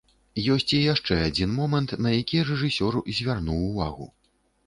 [0.53, 4.09] Ёсць і яшчэ адзін момант, на які рэжысёр звярнуў увагу.